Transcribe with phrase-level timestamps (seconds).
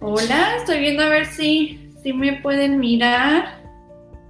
[0.00, 3.58] Hola, estoy viendo a ver si, si me pueden mirar.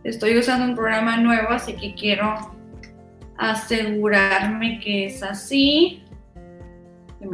[0.03, 2.57] Estoy usando un programa nuevo, así que quiero
[3.37, 6.03] asegurarme que es así.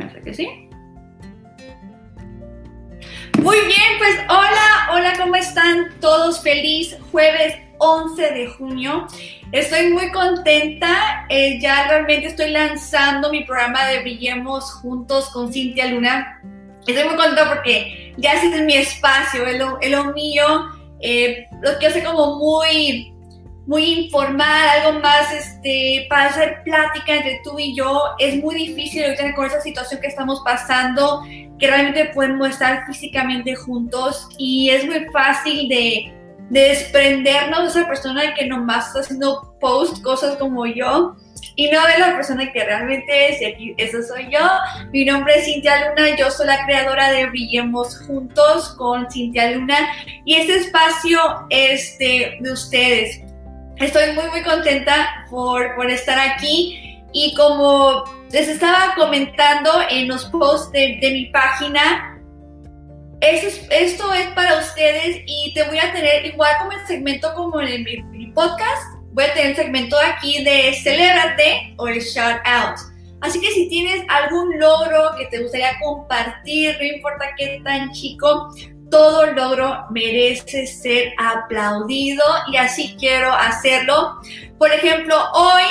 [0.05, 0.69] hace que sí.
[3.41, 6.43] Muy bien, pues hola, hola, ¿cómo están todos?
[6.43, 9.07] Feliz jueves 11 de junio.
[9.53, 15.87] Estoy muy contenta, eh, ya realmente estoy lanzando mi programa de Brillemos Juntos con Cintia
[15.87, 16.41] Luna.
[16.85, 20.45] Estoy muy contenta porque ya es mi espacio, es lo, mío,
[21.01, 23.11] eh, lo que hace como muy
[23.67, 28.03] muy informal, algo más este, para hacer plática entre tú y yo.
[28.19, 31.23] Es muy difícil ahorita con esa situación que estamos pasando,
[31.59, 36.13] que realmente podemos estar físicamente juntos y es muy fácil de,
[36.51, 41.17] desprendernos de esa persona que nomás está haciendo post cosas como yo
[41.57, 44.41] y no de la persona que realmente es, y aquí eso soy yo.
[44.93, 49.77] Mi nombre es Cintia Luna, yo soy la creadora de Brillemos Juntos con Cintia Luna.
[50.25, 51.19] Y este espacio
[51.51, 53.21] es de, de ustedes.
[53.77, 57.03] Estoy muy, muy contenta por, por estar aquí.
[57.13, 62.15] Y como les estaba comentando en los posts de, de mi página,
[63.21, 67.61] es, esto es para ustedes y te voy a tener igual como el segmento como
[67.61, 72.79] en mi, podcast, voy a tener el segmento aquí de celébrate o el shout out.
[73.21, 78.51] Así que si tienes algún logro que te gustaría compartir, no importa qué tan chico,
[78.91, 84.21] todo logro merece ser aplaudido y así quiero hacerlo.
[84.59, 85.63] Por ejemplo, hoy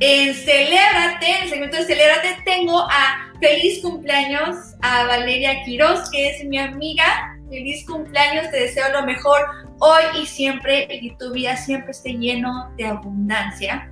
[0.00, 6.30] en Celébrate, en el segmento de Celébrate, tengo a feliz cumpleaños a Valeria Quiroz, que
[6.30, 7.04] es mi amiga.
[7.48, 9.40] Feliz cumpleaños, te deseo lo mejor
[9.80, 13.90] hoy y siempre y que tu vida siempre esté lleno de abundancia.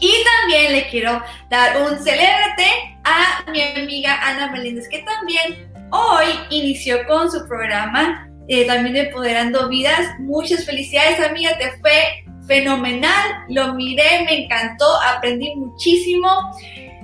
[0.00, 2.66] Y también le quiero dar un celébrate
[3.04, 9.68] a mi amiga Ana Meléndez, que también hoy inició con su programa eh, también Empoderando
[9.68, 10.18] Vidas.
[10.18, 13.44] Muchas felicidades, amiga, te fue fenomenal.
[13.48, 16.28] Lo miré, me encantó, aprendí muchísimo.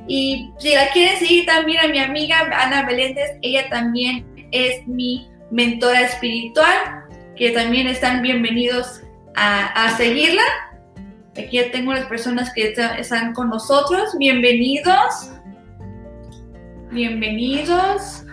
[0.08, 5.28] Y si la quieres seguir también a mi amiga Ana Meléndez, ella también es mi
[5.50, 7.04] mentora espiritual,
[7.36, 9.02] que también están bienvenidos
[9.34, 10.42] a, a seguirla.
[11.32, 14.16] Aquí ya tengo las personas que están con nosotros.
[14.18, 15.32] Bienvenidos.
[16.90, 18.24] Bienvenidos.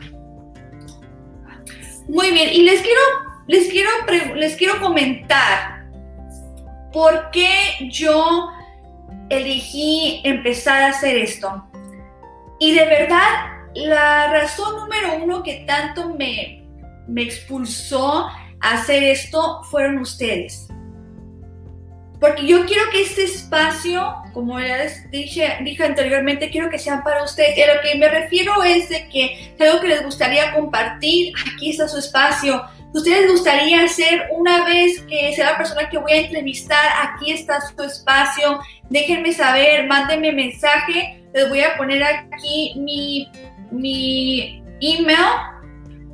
[2.08, 3.02] Muy bien, y les quiero,
[3.47, 3.90] les quiero,
[4.36, 5.86] les quiero comentar
[6.92, 7.50] por qué
[7.92, 8.50] yo
[9.30, 11.66] elegí empezar a hacer esto.
[12.59, 13.28] Y de verdad,
[13.74, 16.66] la razón número uno que tanto me,
[17.08, 18.30] me expulsó
[18.63, 20.68] hacer esto fueron ustedes.
[22.19, 27.03] Porque yo quiero que este espacio, como ya les dije, dije anteriormente, quiero que sean
[27.03, 27.57] para ustedes.
[27.57, 31.72] Y a lo que me refiero es de que algo que les gustaría compartir, aquí
[31.72, 32.63] está su espacio.
[32.94, 37.59] ustedes gustaría hacer una vez que sea la persona que voy a entrevistar, aquí está
[37.59, 38.57] su espacio.
[38.90, 41.22] Déjenme saber, mándenme mensaje.
[41.34, 43.30] Les voy a poner aquí mi,
[43.69, 45.53] mi email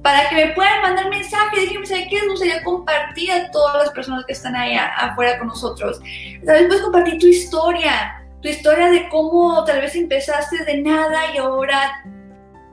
[0.09, 3.90] para que me puedan mandar mensajes, déjenme saber qué les gustaría compartir a todas las
[3.92, 6.00] personas que están ahí afuera con nosotros.
[6.44, 11.31] Tal vez puedes compartir tu historia, tu historia de cómo tal vez empezaste de nada
[11.31, 12.03] y ahora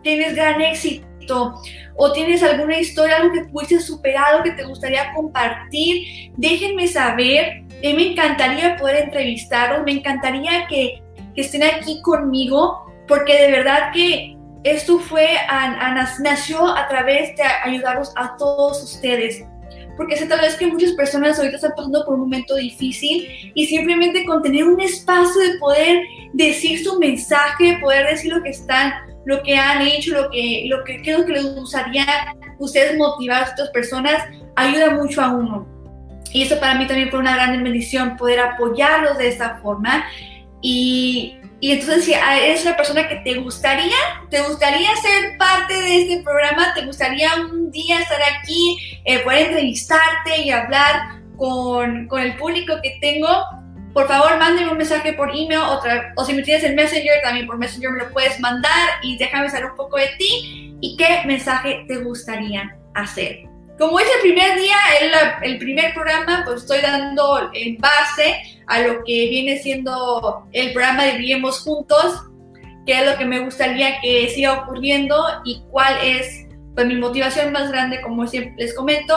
[0.03, 1.61] tienes gran éxito.
[1.97, 6.33] O tienes alguna historia, algo que pudiste superar, algo que te gustaría compartir.
[6.39, 7.65] Déjenme saber.
[7.85, 11.03] A me encantaría poder entrevistaros, me encantaría que,
[11.35, 15.29] que estén aquí conmigo, porque de verdad que esto fue,
[16.21, 19.45] nació a través de ayudarlos a todos ustedes.
[19.97, 23.67] Porque sé tal vez que muchas personas ahorita están pasando por un momento difícil y
[23.67, 26.03] simplemente con tener un espacio de poder
[26.35, 28.93] decir su mensaje, poder decir lo que están,
[29.25, 32.05] lo que han hecho, lo que, lo que creo que les gustaría
[32.59, 34.23] ustedes motivar a otras personas,
[34.57, 35.67] ayuda mucho a uno.
[36.33, 40.05] Y eso para mí también fue una gran bendición, poder apoyarlos de esta forma.
[40.61, 43.97] Y, y entonces, si eres una persona que te gustaría,
[44.29, 49.47] te gustaría ser parte de este programa, te gustaría un día estar aquí, eh, poder
[49.47, 53.29] entrevistarte y hablar con, con, el público que tengo,
[53.95, 57.47] por favor, mándenme un mensaje por email otra, o si me tienes el Messenger, también
[57.47, 61.23] por Messenger me lo puedes mandar y déjame saber un poco de ti y qué
[61.25, 63.56] mensaje te gustaría hacer.
[63.79, 68.81] Como es el primer día, el, el primer programa, pues estoy dando en base a
[68.81, 72.23] lo que viene siendo el programa de Vivimos Juntos,
[72.87, 77.53] qué es lo que me gustaría que siga ocurriendo y cuál es pues, mi motivación
[77.53, 79.15] más grande, como siempre les comento,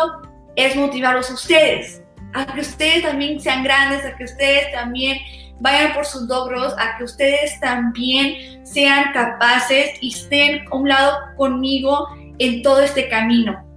[0.57, 2.03] es motivarlos a ustedes,
[2.33, 5.19] a que ustedes también sean grandes, a que ustedes también
[5.61, 11.17] vayan por sus logros, a que ustedes también sean capaces y estén a un lado
[11.37, 12.09] conmigo
[12.39, 13.68] en todo este camino.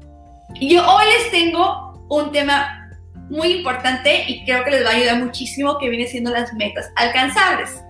[0.61, 2.91] Yo hoy les tengo un tema
[3.31, 6.93] muy importante y creo que les va a ayudar muchísimo que viene siendo las metas
[6.97, 7.83] alcanzables.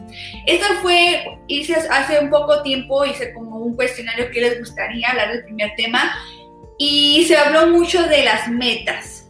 [0.46, 5.32] Esto fue, hice hace un poco tiempo, hice como un cuestionario que les gustaría hablar
[5.32, 6.14] del primer tema
[6.78, 9.28] y se habló mucho de las metas,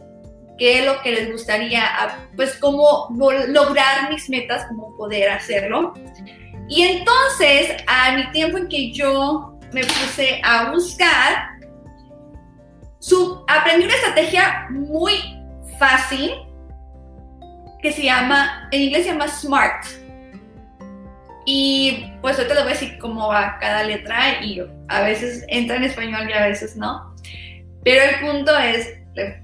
[0.57, 1.83] qué es lo que les gustaría,
[2.35, 3.07] pues cómo
[3.47, 5.93] lograr mis metas, cómo poder hacerlo.
[6.69, 11.52] Y entonces, a mi tiempo en que yo me puse a buscar,
[13.47, 15.13] aprendí una estrategia muy
[15.77, 16.31] fácil
[17.81, 19.85] que se llama, en inglés se llama SMART.
[21.45, 25.75] Y pues ahorita les voy a decir cómo va cada letra y a veces entra
[25.75, 27.13] en español y a veces no.
[27.83, 28.87] Pero el punto es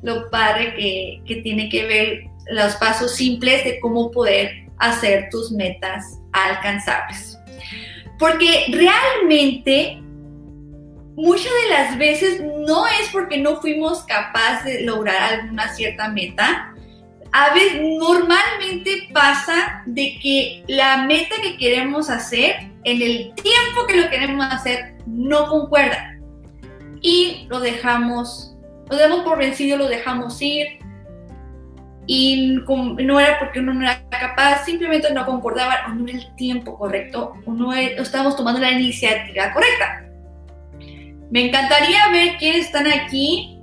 [0.02, 5.52] lo padre que, que tiene que ver los pasos simples de cómo poder hacer tus
[5.52, 7.38] metas alcanzables.
[8.18, 10.02] Porque realmente
[11.20, 16.74] muchas de las veces no es porque no fuimos capaces de lograr alguna cierta meta.
[17.32, 22.56] A veces normalmente pasa de que la meta que queremos hacer
[22.86, 26.18] en el tiempo que lo queremos hacer no concuerda.
[27.02, 28.56] Y lo dejamos,
[28.90, 30.80] lo damos por vencido, lo dejamos ir.
[32.08, 36.36] Y no era porque uno no era capaz, simplemente no concordaba o no era el
[36.36, 40.09] tiempo correcto o no estábamos tomando la iniciativa correcta.
[41.32, 43.60] Me encantaría ver quiénes están aquí,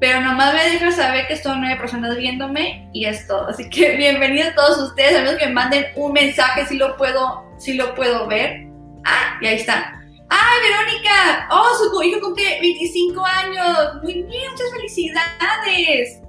[0.00, 3.48] pero nomás me dejan saber que son nueve personas viéndome y es todo.
[3.48, 7.44] Así que bienvenidos todos ustedes, a menos que me manden un mensaje si lo puedo,
[7.58, 8.66] si lo puedo ver.
[9.04, 9.92] Ah, y ahí está.
[10.30, 11.48] ¡Ay, Verónica!
[11.50, 14.02] ¡Oh, su hijo cumple 25 años!
[14.02, 16.22] Muy bien, muchas felicidades.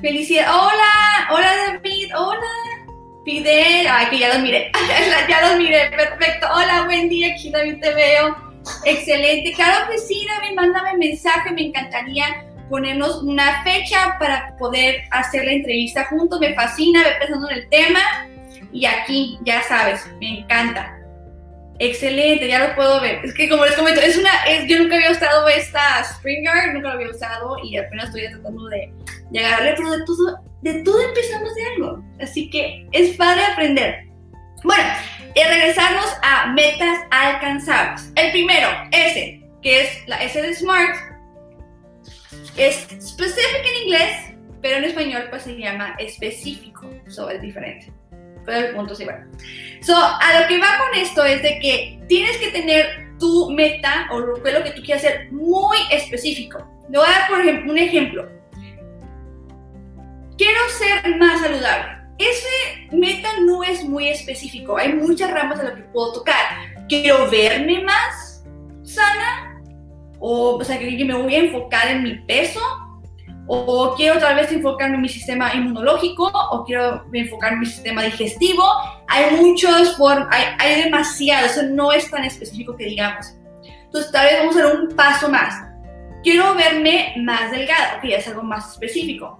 [0.00, 0.50] Felicidades.
[0.50, 2.46] Hola, hola David, hola.
[3.24, 4.70] Fidel, ay, que ya los miré.
[5.28, 6.46] ya los miré, perfecto.
[6.54, 8.47] Hola, buen día, aquí David te veo.
[8.84, 9.52] Excelente.
[9.52, 11.50] Claro que sí, David, mándame mensaje.
[11.52, 16.40] Me encantaría ponernos una fecha para poder hacer la entrevista juntos.
[16.40, 18.00] Me fascina ver pensando en el tema.
[18.72, 20.98] Y aquí, ya sabes, me encanta.
[21.80, 23.24] Excelente, ya lo puedo ver.
[23.24, 26.88] Es que como les comento, es una, es, yo nunca había usado esta Springer, nunca
[26.88, 28.92] lo había usado y apenas estoy tratando de,
[29.38, 32.04] agarrarle, pero de todo, de todo empezamos de algo.
[32.20, 34.08] Así que es padre aprender.
[34.64, 34.84] Bueno,
[35.34, 38.12] y regresarnos a metas alcanzables.
[38.16, 40.96] El primero, ese, que es la S de SMART,
[42.56, 47.92] es specific en inglés, pero en español pues se llama específico, eso es diferente.
[48.44, 49.28] Pero el punto es igual.
[49.82, 54.08] So, a lo que va con esto es de que tienes que tener tu meta
[54.10, 56.66] o lo que, lo que tú quieras hacer muy específico.
[56.90, 58.28] Le voy a dar por ejemplo, un ejemplo.
[60.36, 64.76] Quiero ser más saludable ese meta no es muy específico.
[64.76, 66.36] Hay muchas ramas a lo que puedo tocar.
[66.88, 68.44] Quiero verme más
[68.82, 69.62] sana,
[70.18, 72.60] o, o sea, que me voy a enfocar en mi peso,
[73.46, 78.02] o quiero tal vez enfocarme en mi sistema inmunológico, o quiero enfocarme en mi sistema
[78.02, 78.64] digestivo.
[79.08, 79.96] Hay muchos,
[80.30, 83.34] hay, hay demasiado, eso no es tan específico que digamos.
[83.84, 85.54] Entonces, tal vez vamos a dar un paso más.
[86.22, 89.38] Quiero verme más delgada, que ya es algo más específico.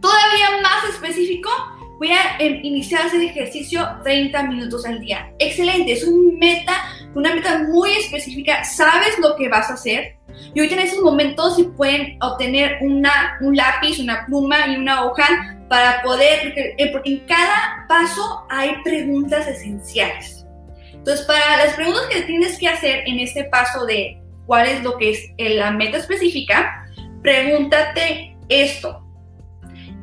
[0.00, 1.50] Todavía más específico,
[1.98, 5.32] voy a em, iniciar ese ejercicio 30 minutos al día.
[5.38, 6.72] Excelente, es un meta,
[7.14, 10.16] una meta muy específica, sabes lo que vas a hacer.
[10.54, 15.04] Y hoy en esos momentos si pueden obtener una, un lápiz, una pluma y una
[15.04, 20.46] hoja para poder, porque, eh, porque en cada paso hay preguntas esenciales.
[20.92, 24.96] Entonces, para las preguntas que tienes que hacer en este paso de cuál es lo
[24.96, 26.86] que es eh, la meta específica,
[27.22, 29.07] pregúntate esto.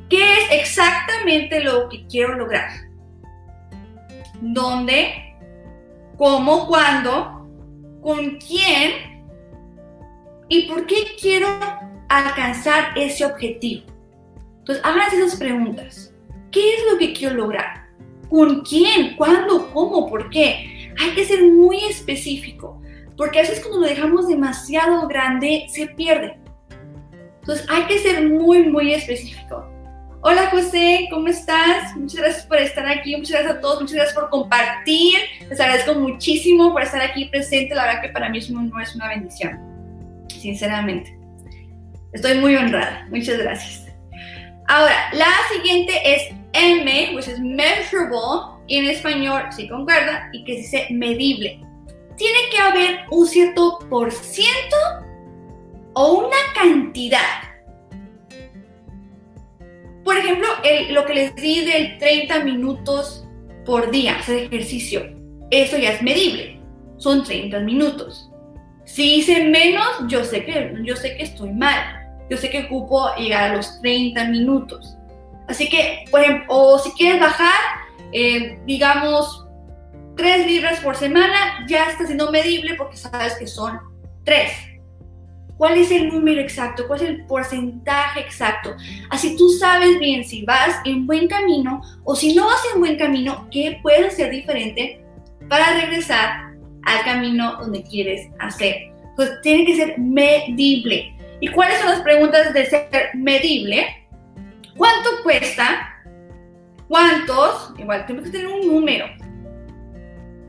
[0.10, 2.70] ¿Qué es exactamente lo que quiero lograr?
[4.42, 5.36] ¿Dónde?
[6.18, 6.68] ¿Cómo?
[6.68, 7.48] ¿Cuándo?
[8.02, 9.24] ¿Con quién?
[10.48, 11.48] ¿Y por qué quiero
[12.08, 13.86] alcanzar ese objetivo?
[14.60, 16.14] Entonces, háganse esas preguntas.
[16.52, 17.88] ¿Qué es lo que quiero lograr?
[18.30, 19.16] ¿Con quién?
[19.16, 19.72] ¿Cuándo?
[19.74, 20.08] ¿Cómo?
[20.08, 20.94] ¿Por qué?
[21.00, 22.82] Hay que ser muy específico,
[23.18, 26.40] porque a veces cuando lo dejamos demasiado grande se pierde.
[27.42, 29.75] Entonces hay que ser muy, muy específico.
[30.28, 31.96] Hola José, ¿cómo estás?
[31.96, 35.20] Muchas gracias por estar aquí, muchas gracias a todos, muchas gracias por compartir.
[35.48, 37.76] Les agradezco muchísimo por estar aquí presente.
[37.76, 39.60] La verdad que para mí es no es una bendición,
[40.28, 41.16] sinceramente.
[42.12, 43.06] Estoy muy honrada.
[43.12, 43.86] Muchas gracias.
[44.68, 50.54] Ahora, la siguiente es M, which es measurable, y en español sí concuerda, y que
[50.54, 51.60] dice medible.
[52.18, 54.76] Tiene que haber un cierto por ciento
[55.94, 57.55] o una cantidad
[60.06, 60.48] por ejemplo,
[60.92, 63.28] lo que les di del 30 minutos
[63.66, 65.04] por día, hacer ejercicio,
[65.50, 66.62] eso ya es medible.
[66.98, 68.30] Son 30 minutos.
[68.86, 72.02] Si hice menos, yo sé que, yo sé que estoy mal.
[72.30, 74.96] yo sé que ocupo llegar a los 30 minutos.
[75.48, 77.54] Así que, por ejemplo, o si quieres bajar,
[78.14, 79.48] eh, digamos,
[80.18, 83.80] 3 libras por semana, ya está siendo medible porque sabes que son
[84.24, 84.52] 3.
[85.58, 86.86] ¿Cuál es el número exacto?
[86.88, 88.76] ¿Cuál es el porcentaje exacto?
[89.10, 92.98] Así tú sabes bien si vas en buen camino o si no vas en buen
[92.98, 95.02] camino, qué puedes hacer diferente
[95.48, 98.92] para regresar al camino donde quieres hacer.
[99.16, 101.16] Pues tiene que ser medible.
[101.40, 104.08] ¿Y cuáles son las preguntas de ser medible?
[104.76, 106.04] ¿Cuánto cuesta?
[106.88, 107.74] ¿Cuántos?
[107.78, 109.06] Igual, tenemos que tener un número.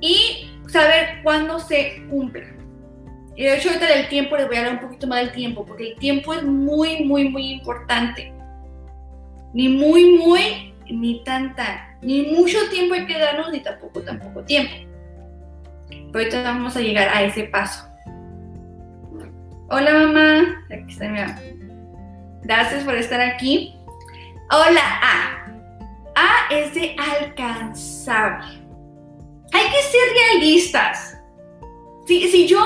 [0.00, 2.55] Y saber cuándo se cumple.
[3.36, 5.66] Y de hecho, ahorita del tiempo les voy a hablar un poquito más del tiempo,
[5.66, 8.32] porque el tiempo es muy, muy, muy importante.
[9.52, 11.98] Ni muy, muy, ni tanta.
[12.00, 14.74] Ni mucho tiempo hay que darnos, ni tampoco, tampoco tiempo.
[15.88, 17.86] Pero ahorita vamos a llegar a ese paso.
[19.68, 21.38] Hola mamá, aquí está mi mamá.
[22.42, 23.76] Gracias por estar aquí.
[24.50, 25.46] Hola A.
[26.14, 28.46] A es de alcanzable.
[29.52, 31.18] Hay que ser realistas.
[32.06, 32.60] Si, si yo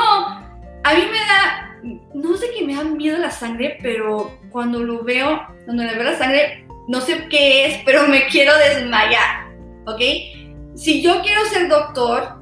[0.85, 5.05] a mí me da, no sé qué me da miedo la sangre, pero cuando lo
[5.05, 9.47] veo, cuando le veo la sangre, no sé qué es, pero me quiero desmayar,
[9.87, 10.01] ¿ok?
[10.75, 12.41] Si yo quiero ser doctor,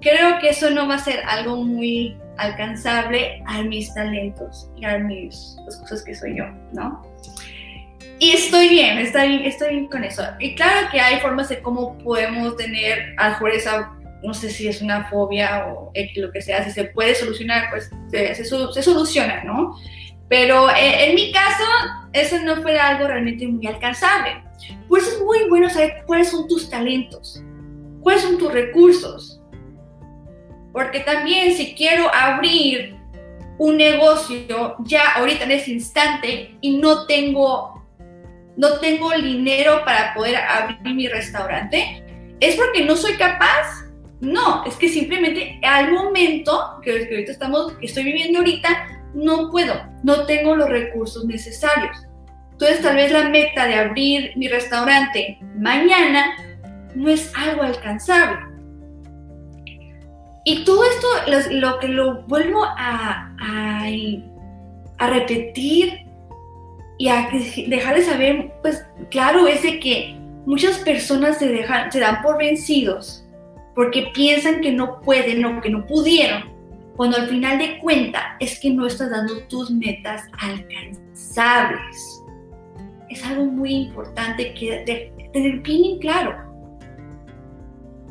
[0.00, 4.98] creo que eso no va a ser algo muy alcanzable a mis talentos y a
[4.98, 7.02] mis, las cosas que soy yo, ¿no?
[8.18, 10.22] Y estoy bien, estoy bien, estoy bien con eso.
[10.38, 13.38] Y claro que hay formas de cómo podemos tener a
[14.22, 17.90] no sé si es una fobia o lo que sea, si se puede solucionar, pues
[18.10, 19.76] se, soluciona, ¿no?
[20.28, 21.64] Pero eh, en mi caso,
[22.12, 24.42] eso no fue algo realmente muy alcanzable.
[24.88, 27.42] Por eso es muy bueno saber cuáles son tus talentos,
[28.00, 29.40] cuáles son tus recursos.
[30.72, 32.96] Porque también si quiero abrir
[33.58, 37.76] un negocio ya ahorita en ese instante y no tengo
[38.56, 42.02] no tengo dinero para poder abrir mi restaurante,
[42.40, 43.85] es porque no soy capaz
[44.20, 48.68] no, es que simplemente al momento que, ahorita estamos, que estoy viviendo ahorita,
[49.14, 51.96] no puedo, no tengo los recursos necesarios.
[52.52, 56.34] Entonces tal vez la meta de abrir mi restaurante mañana
[56.94, 58.38] no es algo alcanzable.
[60.46, 61.06] Y todo esto
[61.50, 63.34] lo, que lo vuelvo a,
[64.98, 66.06] a, repetir
[66.98, 67.28] y a
[67.66, 72.38] dejar de saber, pues claro, es de que muchas personas se, dejan, se dan por
[72.38, 73.25] vencidos
[73.76, 76.50] porque piensan que no pueden o que no pudieron,
[76.96, 82.22] cuando al final de cuenta es que no estás dando tus metas alcanzables.
[83.10, 86.34] Es algo muy importante que tener bien en claro.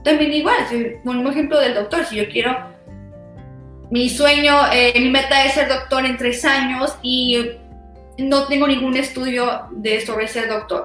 [0.03, 2.55] También igual, si, un ejemplo del doctor, si yo quiero,
[3.89, 7.39] mi sueño, eh, mi meta es ser doctor en tres años y
[8.19, 10.83] no tengo ningún estudio de sobre ser doctor.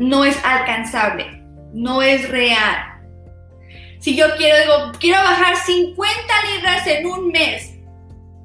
[0.00, 2.95] No es alcanzable, no es real
[4.06, 6.12] si yo quiero, quiero bajar 50
[6.54, 7.74] libras en un mes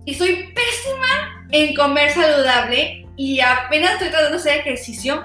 [0.06, 5.24] y soy pésima en comer saludable y apenas estoy tratando de hacer ejercicio,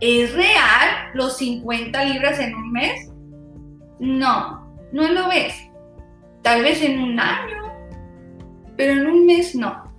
[0.00, 3.10] ¿es real los 50 libras en un mes?
[3.98, 5.54] No, no lo ves.
[6.40, 7.70] Tal vez en un año,
[8.78, 9.92] pero en un mes no.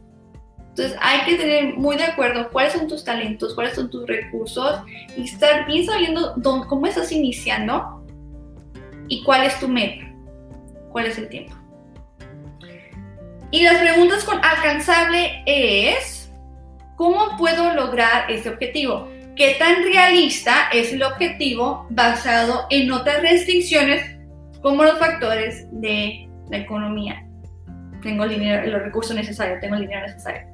[0.70, 4.82] Entonces hay que tener muy de acuerdo cuáles son tus talentos, cuáles son tus recursos
[5.16, 6.34] y estar bien sabiendo
[6.68, 7.95] cómo estás iniciando
[9.08, 10.06] ¿Y cuál es tu meta?
[10.92, 11.56] ¿Cuál es el tiempo?
[13.52, 16.32] Y las preguntas con alcanzable es,
[16.96, 19.08] ¿cómo puedo lograr ese objetivo?
[19.36, 24.18] ¿Qué tan realista es el objetivo basado en otras restricciones
[24.62, 27.26] como los factores de la economía?
[28.02, 30.48] Tengo el dinero, los recursos necesarios, tengo el dinero necesario.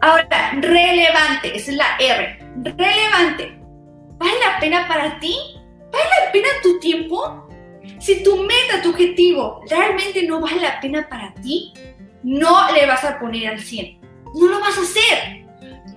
[0.00, 2.38] Ahora, relevante, es la R.
[2.62, 3.58] Relevante.
[4.18, 5.36] ¿Vale la pena para ti?
[5.92, 7.46] ¿Vale la pena tu tiempo?
[7.98, 11.72] Si tu meta, tu objetivo realmente no vale la pena para ti,
[12.22, 14.00] no le vas a poner al 100.
[14.34, 15.46] No lo vas a hacer.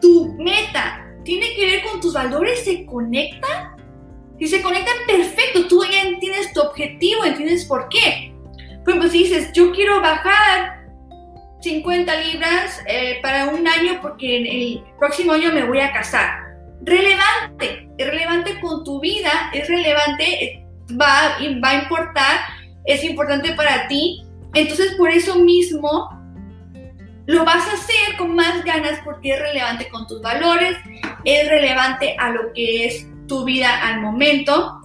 [0.02, 3.78] Tu meta tiene que ver con tus valores, se conectan.
[4.40, 5.68] Si se conectan, perfecto.
[5.68, 8.34] Tú ya entiendes tu objetivo, entiendes por qué.
[8.84, 10.84] Por ejemplo, si dices, yo quiero bajar
[11.62, 16.43] 50 libras eh, para un año porque en el próximo año me voy a casar
[16.84, 22.40] relevante, es relevante con tu vida, es relevante, va, va a importar,
[22.86, 24.24] es importante para ti.
[24.54, 26.10] Entonces, por eso mismo,
[27.26, 30.78] lo vas a hacer con más ganas porque es relevante con tus valores,
[31.24, 34.82] es relevante a lo que es tu vida al momento.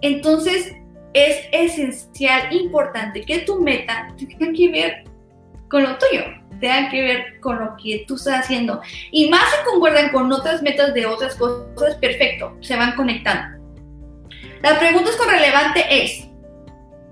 [0.00, 0.74] Entonces,
[1.12, 5.04] es esencial, importante que tu meta tenga que ver
[5.68, 6.22] con lo tuyo,
[6.60, 8.80] tengan que ver con lo que tú estás haciendo.
[9.10, 13.58] Y más se concuerdan con otras metas de otras cosas, perfecto, se van conectando.
[14.62, 16.28] La pregunta es con relevante es,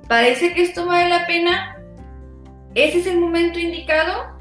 [0.06, 1.76] ¿parece que esto vale la pena?
[2.74, 4.38] ¿Ese es el momento indicado?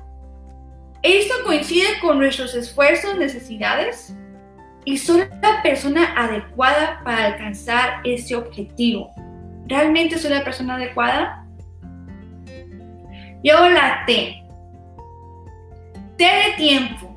[1.03, 4.13] ¿Esto coincide con nuestros esfuerzos, necesidades?
[4.83, 9.11] ¿Y soy la persona adecuada para alcanzar ese objetivo?
[9.67, 11.45] ¿Realmente soy la persona adecuada?
[13.43, 14.43] Y ahora la T.
[16.17, 17.15] T de tiempo.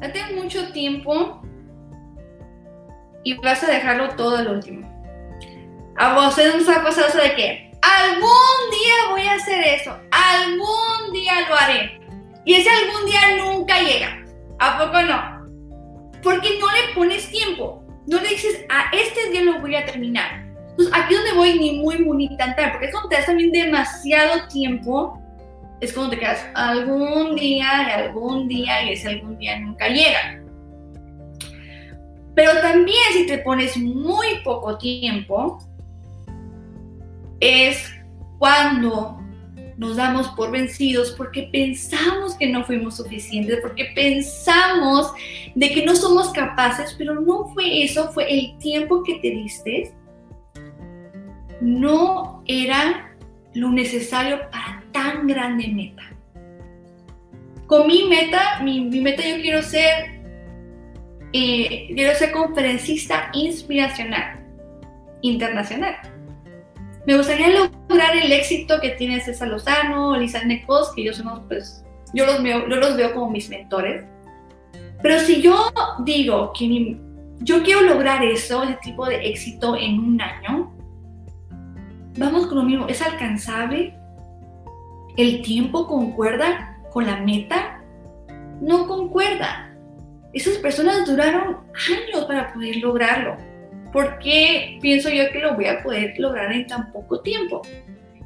[0.00, 1.40] Date mucho tiempo
[3.22, 4.88] y vas a dejarlo todo al último.
[5.96, 11.12] A vos nos ha pasado eso de que algún día voy a hacer eso, algún
[11.12, 12.00] día lo haré.
[12.44, 14.24] Y ese algún día nunca llega.
[14.58, 16.20] ¿A poco no?
[16.22, 17.84] Porque no le pones tiempo.
[18.06, 20.44] No le dices, a este día lo voy a terminar.
[20.70, 23.26] Entonces, aquí donde voy ni muy, muy, ni tan tarde, porque es cuando te das
[23.26, 25.21] también demasiado tiempo,
[25.82, 30.40] es cuando te quedas algún día y algún día y ese algún día nunca llega.
[32.36, 35.58] Pero también si te pones muy poco tiempo,
[37.40, 37.92] es
[38.38, 39.18] cuando
[39.76, 45.12] nos damos por vencidos porque pensamos que no fuimos suficientes, porque pensamos
[45.56, 49.92] de que no somos capaces, pero no fue eso, fue el tiempo que te diste.
[51.60, 53.16] No era
[53.54, 56.02] lo necesario para tan grande meta.
[57.66, 60.20] Con mi meta, mi, meta yo quiero ser,
[61.32, 64.40] eh, quiero ser conferencista inspiracional
[65.22, 65.96] internacional.
[67.06, 71.84] Me gustaría lograr el éxito que tiene César Lozano, Lisa Necos, que yo son, pues,
[72.14, 74.04] yo los veo, yo los veo como mis mentores.
[75.02, 75.72] Pero si yo
[76.04, 76.96] digo que
[77.40, 80.72] yo quiero lograr eso, ese tipo de éxito en un año,
[82.16, 83.98] vamos con lo mismo, ¿es alcanzable?
[85.16, 87.82] ¿El tiempo concuerda con la meta?
[88.60, 89.74] No concuerda.
[90.32, 93.36] Esas personas duraron años para poder lograrlo.
[93.92, 97.62] ¿por qué pienso yo que lo voy a poder lograr en tan poco tiempo?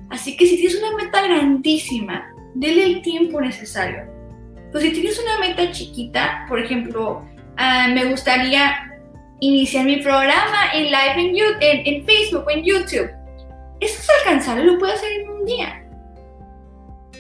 [0.09, 4.05] Así que si tienes una meta grandísima, dele el tiempo necesario.
[4.71, 8.93] Pues si tienes una meta chiquita, por ejemplo, ah, me gustaría
[9.41, 13.11] iniciar mi programa en live en, Facebook o en YouTube.
[13.81, 15.83] Eso es alcanzable, lo puedo hacer en un día.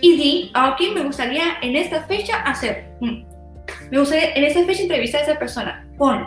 [0.00, 2.92] Y di, ah, ok, me gustaría en esta fecha hacer.
[3.00, 3.24] Mm,
[3.90, 5.88] me gustaría en esta fecha entrevistar a esa persona.
[5.96, 6.26] Pon,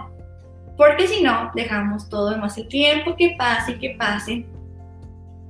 [0.78, 4.46] porque si no, dejamos todo más el tiempo que pase y que pase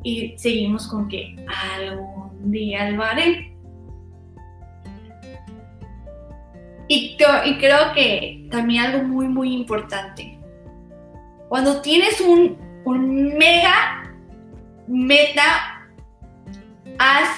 [0.03, 1.35] y seguimos con que
[1.75, 3.53] algún día lo haré.
[6.87, 10.39] Y, y creo que también algo muy, muy importante.
[11.47, 14.11] Cuando tienes un, un mega
[14.87, 15.87] meta,
[16.97, 17.29] haz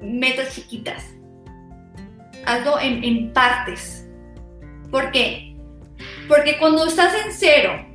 [0.00, 1.04] metas chiquitas.
[2.46, 4.08] Hazlo en, en partes.
[4.90, 5.56] ¿Por qué?
[6.28, 7.86] Porque cuando estás en cero,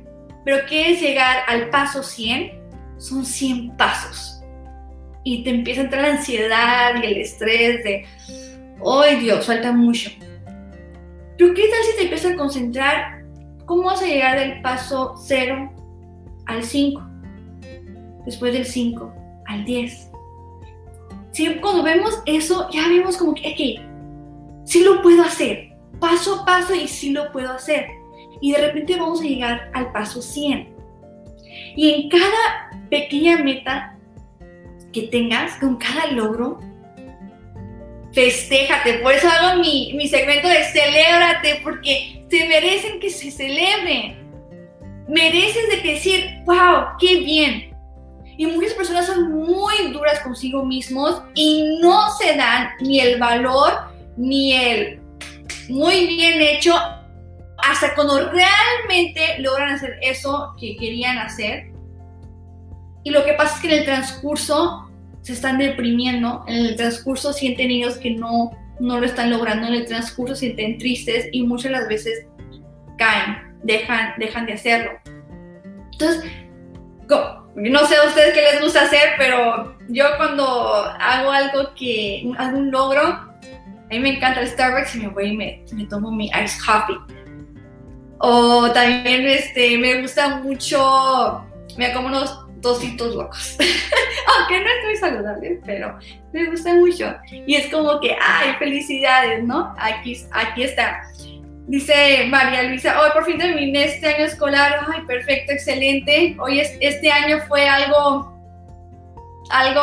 [0.44, 2.52] pero quieres llegar al paso 100,
[2.98, 4.42] son 100 pasos.
[5.24, 8.04] Y te empieza a entrar la ansiedad y el estrés de,
[8.84, 10.10] ¡ay Dios, falta mucho!
[11.36, 13.24] Pero ¿qué tal si te empiezas a concentrar
[13.66, 15.72] cómo vas a llegar del paso 0
[16.46, 17.02] al 5?
[18.24, 19.12] Después del 5
[19.46, 20.10] al 10.
[21.36, 23.78] Si cuando vemos eso, ya vemos como que,
[24.64, 27.88] sí lo puedo hacer, paso a paso y sí lo puedo hacer
[28.40, 30.74] y de repente vamos a llegar al paso 100.
[31.76, 33.98] Y en cada pequeña meta
[34.94, 36.58] que tengas, con cada logro,
[38.14, 38.94] festéjate.
[39.00, 44.26] Por eso hago mi, mi segmento de celébrate, porque se merecen que se celebren.
[45.06, 47.65] Mereces de decir, wow, qué bien.
[48.36, 53.72] Y muchas personas son muy duras consigo mismos y no se dan ni el valor
[54.16, 55.00] ni el
[55.68, 56.74] muy bien hecho
[57.58, 61.72] hasta cuando realmente logran hacer eso que querían hacer.
[63.04, 64.90] Y lo que pasa es que en el transcurso
[65.22, 69.74] se están deprimiendo, en el transcurso sienten ellos que no, no lo están logrando, en
[69.74, 72.26] el transcurso sienten tristes y muchas las veces
[72.98, 74.90] caen, dejan, dejan de hacerlo.
[75.92, 76.30] Entonces,
[77.56, 82.70] no sé a ustedes qué les gusta hacer, pero yo cuando hago algo que, algún
[82.70, 86.26] logro, a mí me encanta el Starbucks y me voy y me, me tomo mi
[86.26, 86.96] ice coffee
[88.18, 91.44] o también este, me gusta mucho,
[91.76, 93.56] me como unos dositos locos.
[94.38, 95.98] Aunque no es muy saludable, pero
[96.32, 97.14] me gusta mucho.
[97.30, 99.74] Y es como que, ay, felicidades, ¿no?
[99.78, 101.02] Aquí, aquí está.
[101.66, 104.86] Dice María Luisa, hoy por fin terminé este año escolar.
[104.86, 106.36] Ay, perfecto, excelente.
[106.38, 108.32] Hoy es, este año fue algo,
[109.50, 109.82] algo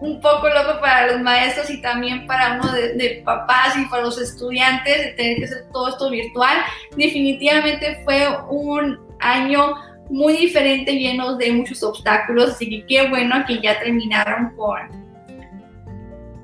[0.00, 4.20] un poco loco para los maestros y también para uno de, papás y para los
[4.20, 6.58] estudiantes de tener que hacer todo esto virtual.
[6.96, 9.74] Definitivamente fue un año
[10.10, 14.78] muy diferente, lleno de muchos obstáculos, así que qué bueno que ya terminaron con,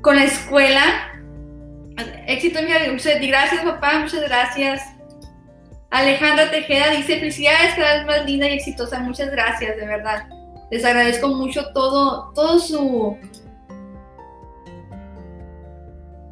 [0.00, 0.82] con la escuela.
[2.42, 4.80] Éxito, mi y gracias papá, muchas gracias.
[5.90, 10.26] Alejandra Tejeda dice, felicidades, cada vez más linda y exitosa, muchas gracias, de verdad.
[10.70, 13.18] Les agradezco mucho todo, todo su,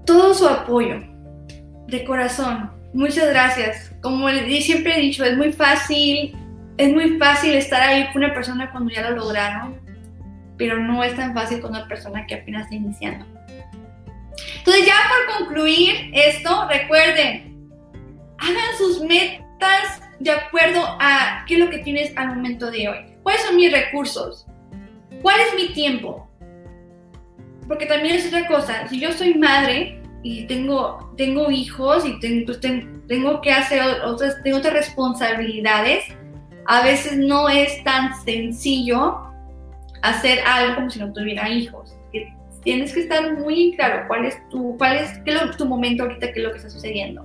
[0.06, 1.02] todo su apoyo
[1.88, 2.70] de corazón.
[2.94, 3.92] Muchas gracias.
[4.00, 6.34] Como siempre he dicho, es muy fácil,
[6.78, 9.78] es muy fácil estar ahí con una persona cuando ya lo lograron,
[10.56, 13.37] pero no es tan fácil con una persona que apenas está iniciando.
[14.58, 17.68] Entonces ya por concluir esto, recuerden,
[18.38, 22.98] hagan sus metas de acuerdo a qué es lo que tienes al momento de hoy.
[23.22, 24.46] ¿Cuáles son mis recursos?
[25.22, 26.28] ¿Cuál es mi tiempo?
[27.66, 32.46] Porque también es otra cosa, si yo soy madre, y tengo, tengo hijos y tengo,
[32.46, 36.04] pues, tengo que hacer otras, tengo otras responsabilidades,
[36.66, 39.18] a veces no es tan sencillo
[40.02, 41.96] hacer algo como si no tuviera hijos.
[42.68, 46.34] Tienes que estar muy claro cuál es tu, cuál es, qué es tu momento ahorita,
[46.34, 47.24] qué es lo que está sucediendo.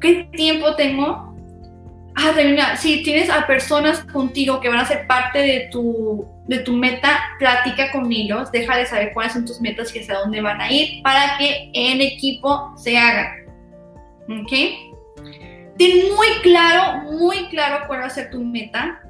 [0.00, 1.32] ¿Qué tiempo tengo
[2.16, 6.58] ah, termina, si tienes a personas contigo que van a ser parte de tu, de
[6.58, 10.60] tu meta, platica con ellos, déjales saber cuáles son tus metas y hacia dónde van
[10.60, 13.46] a ir para que en equipo se hagan.
[14.24, 14.50] ¿Ok?
[15.78, 19.00] Ten muy claro, muy claro cuál va a ser tu meta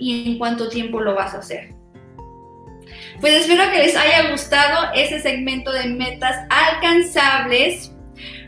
[0.00, 1.72] y en cuánto tiempo lo vas a hacer.
[3.20, 7.92] Pues espero que les haya gustado ese segmento de metas alcanzables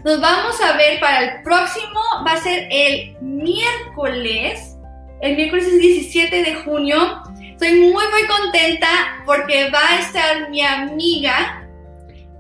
[0.05, 4.77] nos vamos a ver para el próximo, va a ser el miércoles.
[5.21, 7.23] El miércoles es 17 de junio.
[7.43, 8.89] Estoy muy, muy contenta
[9.27, 11.69] porque va a estar mi amiga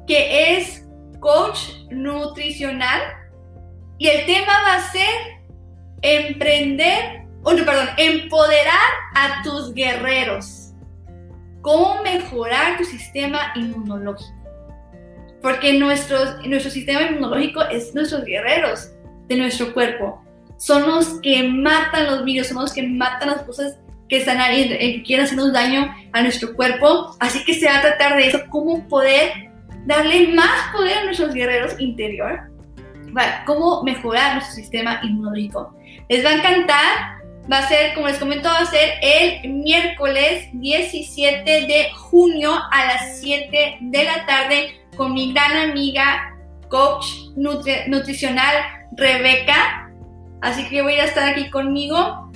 [0.07, 0.87] que es
[1.19, 1.59] coach
[1.91, 3.03] nutricional
[3.99, 5.09] y el tema va a ser
[6.03, 10.58] emprender, o no, perdón, empoderar a tus guerreros.
[11.63, 14.33] Cómo mejorar tu sistema inmunológico.
[15.43, 18.91] Porque nuestro, nuestro sistema inmunológico es nuestros guerreros
[19.29, 20.23] de nuestro cuerpo.
[20.57, 24.69] Son los que matan los virus, son los que matan las cosas que están ahí,
[24.69, 27.15] que quieren hacernos daño a nuestro cuerpo.
[27.21, 29.51] Así que se va a tratar de eso, cómo poder
[29.87, 32.51] darle más poder a nuestros guerreros interior.
[33.47, 35.75] cómo mejorar nuestro sistema inmunológico.
[36.09, 37.18] Les va a encantar.
[37.51, 42.85] Va a ser, como les comento, va a ser el miércoles 17 de junio a
[42.85, 46.37] las 7 de la tarde con mi gran amiga,
[46.69, 47.07] coach
[47.37, 48.55] nutricional
[48.93, 49.91] Rebeca.
[50.43, 52.31] Así que voy a estar aquí conmigo.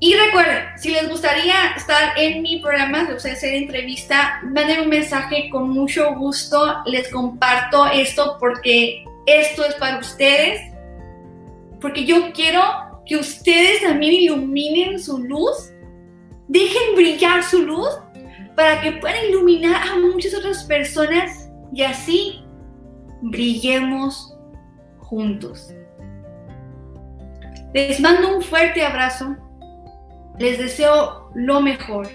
[0.00, 5.48] Y recuerden, si les gustaría estar en mi programa, de hacer entrevista, manden un mensaje
[5.50, 6.82] con mucho gusto.
[6.84, 10.60] Les comparto esto porque esto es para ustedes.
[11.80, 15.70] Porque yo quiero que ustedes también iluminen su luz.
[16.48, 17.88] Dejen brillar su luz
[18.56, 22.44] para que puedan iluminar a muchas otras personas y así
[23.22, 24.36] brillemos
[24.98, 25.74] juntos.
[27.72, 29.36] Les mando un fuerte abrazo.
[30.38, 32.08] Les deseo lo mejor.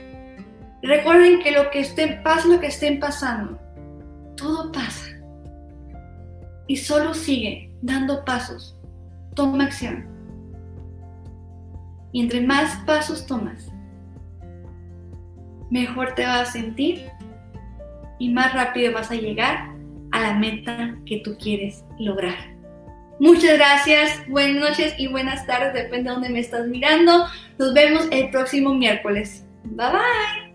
[0.81, 3.59] Recuerden que lo que estén, pase lo que estén pasando,
[4.37, 5.07] todo pasa.
[6.67, 8.79] Y solo sigue dando pasos.
[9.35, 10.18] Toma acción.
[12.11, 13.71] Y entre más pasos tomas,
[15.69, 17.05] mejor te vas a sentir
[18.17, 19.71] y más rápido vas a llegar
[20.11, 22.35] a la meta que tú quieres lograr.
[23.19, 27.25] Muchas gracias, buenas noches y buenas tardes, depende de dónde me estás mirando.
[27.57, 29.45] Nos vemos el próximo miércoles.
[29.63, 30.48] Bye bye.